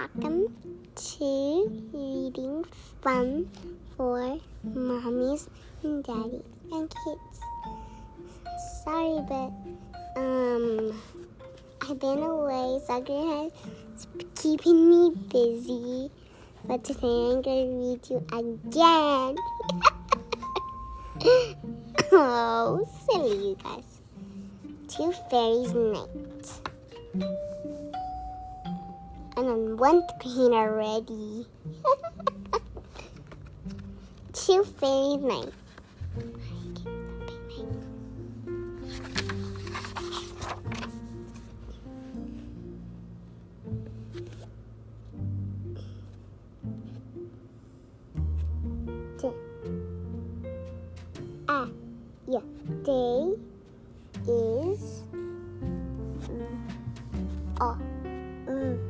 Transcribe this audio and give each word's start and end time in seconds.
Welcome 0.00 0.56
to 0.94 1.90
reading 1.92 2.64
fun 3.02 3.50
for 3.94 4.38
mommies 4.66 5.46
and 5.82 6.02
daddies 6.02 6.40
and 6.72 6.88
kids. 6.88 7.40
Sorry, 8.82 9.20
but 9.28 9.52
um, 10.16 10.98
I've 11.82 12.00
been 12.00 12.22
away. 12.22 12.80
Soccer 12.86 13.12
has 13.12 13.52
keeping 14.36 14.88
me 14.88 15.10
busy, 15.28 16.10
but 16.64 16.82
today 16.82 17.32
I'm 17.32 17.42
gonna 17.42 17.66
read 17.66 18.08
you 18.08 18.24
again. 18.32 19.36
oh, 22.12 22.88
silly 23.04 23.48
you 23.48 23.56
guys. 23.62 24.00
Tooth 24.88 25.20
Fairy's 25.30 25.74
night. 25.74 26.70
And 29.40 29.48
then 29.48 29.76
one 29.78 30.02
green 30.20 30.52
already. 30.52 31.46
Tooth 34.34 34.68
Fairy 34.78 35.16
night. 35.16 35.48
Ah. 51.48 51.66
Day 52.84 53.32
is 54.28 55.02
oh, 57.60 57.78
mm, 58.46 58.89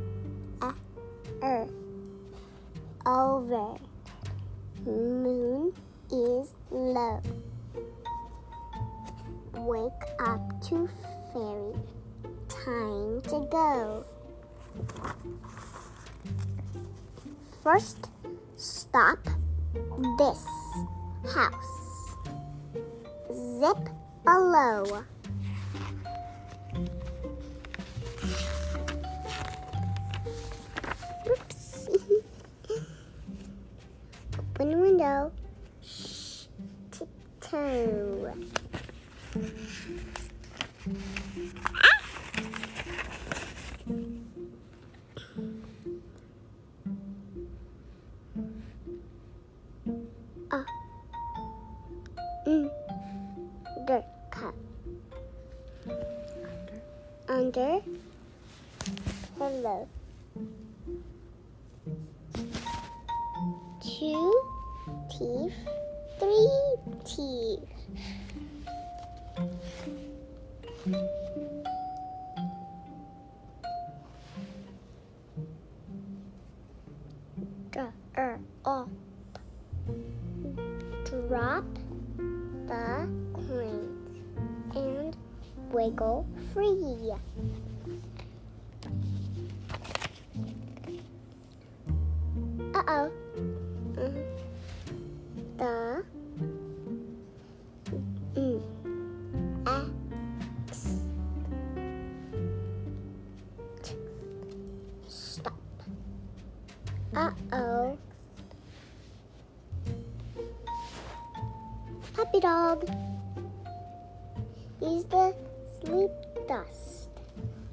Tooth 10.70 11.04
Fairy. 11.32 11.74
Time 12.48 13.20
to 13.22 13.44
go. 13.50 14.04
First, 17.60 18.08
stop 18.56 19.18
this 20.16 20.46
house. 21.34 22.14
Zip 23.32 23.78
below. 24.24 25.02
Teeth. 65.20 65.53
Three 66.19 66.48
teeth. 67.04 67.60
Er, 78.16 78.38
up. 78.64 78.88
Drop 81.04 81.64
the 82.66 83.08
coins 83.32 84.75
and 84.75 85.16
wiggle 85.70 86.26
free. 86.52 87.12
Uh 92.75 92.82
oh. 92.88 93.69
Puppy 112.20 112.41
dog. 112.41 112.86
He's 114.78 115.04
the 115.04 115.34
sleep 115.81 116.10
dust 116.47 117.08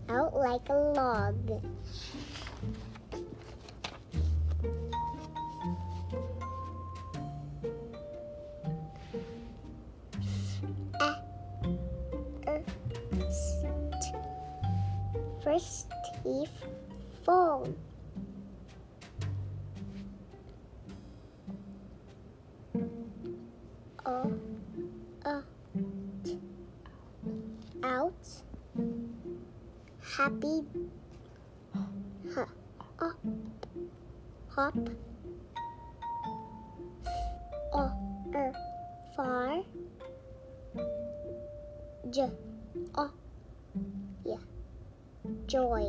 out 0.08 0.34
like 0.38 0.62
a 0.70 0.74
log. 0.74 1.36
St. 13.30 14.16
First 15.44 15.92
teeth 16.24 16.64
fall. 17.26 17.68
Oh, 24.10 24.32
out. 27.84 28.14
Happy. 30.00 30.64
Huh, 32.34 32.46
up. 33.00 33.20
Hop. 34.56 34.74
Oh, 37.74 37.92
er, 38.34 38.54
far. 39.14 39.64
J. 42.10 42.32
Oh, 42.96 43.12
yeah. 44.24 44.38
Joy. 45.48 45.84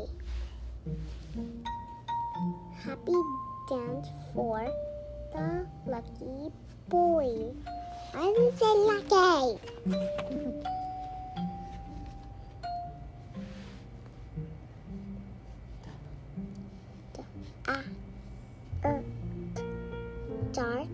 Happy 2.82 3.14
dance 3.70 4.08
for 4.34 4.66
the 5.32 5.66
lucky 5.86 6.52
boy. 6.88 7.54
I 8.14 8.32
didn't 8.32 8.58
say 8.58 8.66
lucky. 8.66 9.58
Dark. 20.52 20.88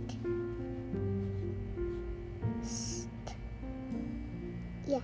St, 2.63 3.35
yeah, 4.87 5.01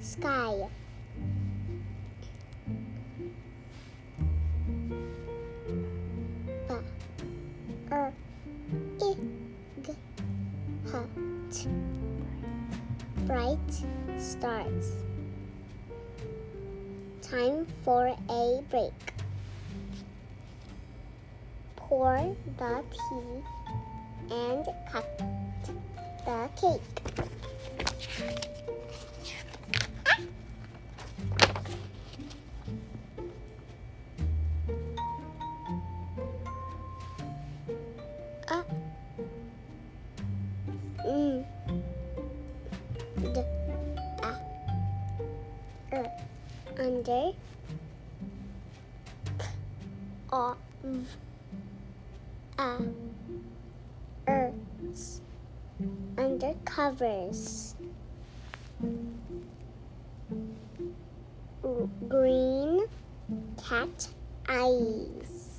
sky. 0.00 0.68
Bright 13.30 13.84
starts. 14.18 14.90
Time 17.22 17.64
for 17.84 18.08
a 18.28 18.60
break. 18.68 18.92
Pour 21.76 22.34
the 22.58 22.82
tea 22.90 24.34
and 24.34 24.66
cut 24.90 25.22
the 26.26 26.50
cake. 26.60 27.26
Er. 46.00 46.10
Under. 46.78 47.32
K. 49.38 49.46
O. 50.32 50.56
v, 50.82 51.04
a, 52.58 52.78
earths, 54.26 55.20
under 56.16 56.54
covers. 56.64 57.74
Green 62.08 62.86
cat 63.62 64.08
eyes. 64.48 65.58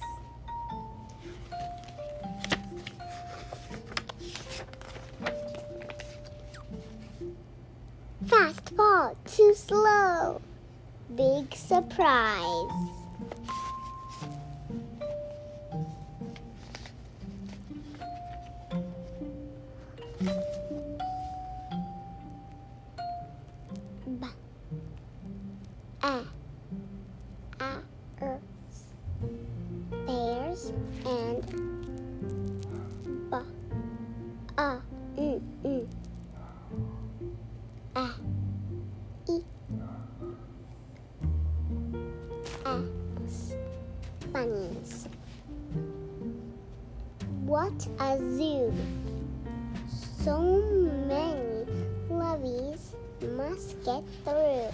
Fast 8.26 8.76
ball, 8.76 9.16
too 9.26 9.54
slow. 9.54 9.81
Big 11.16 11.54
surprise. 11.54 12.72
B. 24.06 24.28
A. 26.02 26.24
What 47.71 47.88
a 48.01 48.18
zoo! 48.18 48.73
So 50.23 50.41
many 51.07 51.65
lovies 52.09 52.94
must 53.38 53.81
get 53.85 54.03
through. 54.25 54.68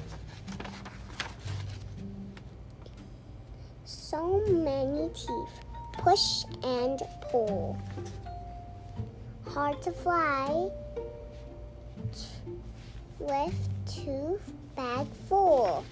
So 3.85 4.41
many 4.47 5.09
teeth 5.09 5.61
push 5.94 6.44
and 6.63 6.99
pull. 7.29 7.77
Hard 9.45 9.79
to 9.83 9.91
fly 9.91 10.69
with 13.19 13.69
tooth 13.85 14.53
bag 14.75 15.07
full. 15.29 15.85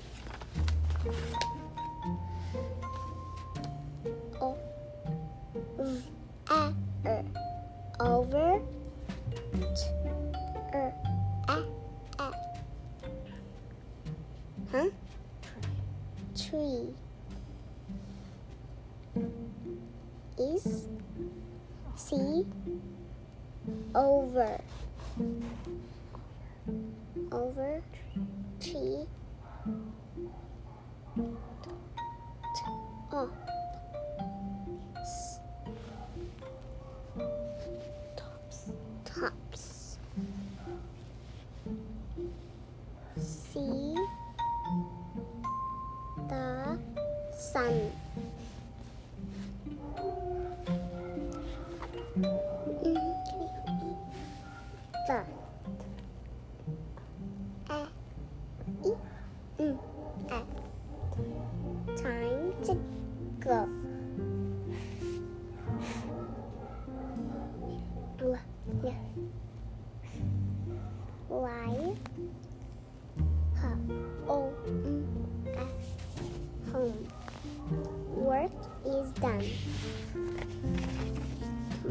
Is 20.37 20.87
C 21.95 22.45
over 23.95 24.61
over 27.31 27.81
up 33.13 33.13
oh. 33.13 33.29
S- 34.99 35.39
tops. 38.17 38.71
Tops 39.05 39.74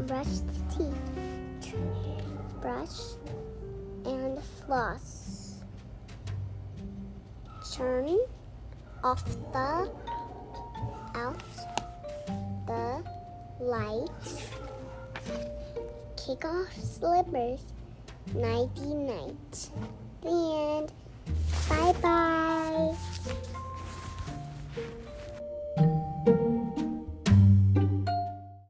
brush 0.07 0.25
the 0.27 0.75
teeth 0.77 1.15
brush 2.65 3.15
and 4.05 4.41
floss. 4.65 5.61
Turn 7.75 8.17
off 9.03 9.23
the 9.53 9.91
out 11.13 11.43
the 12.65 13.03
light. 13.59 14.09
Kick 16.17 16.43
off 16.43 16.73
slippers 16.81 17.61
nighty 18.33 18.93
night. 18.95 19.69
The 20.21 20.79
end 20.79 20.91
bye 21.69 21.93
bye 22.01 22.95